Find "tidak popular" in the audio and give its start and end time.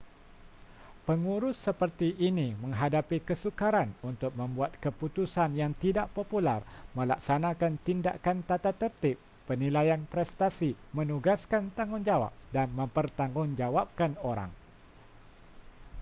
5.83-6.59